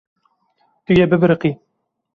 [0.85, 1.51] Tu yê bibiriqî.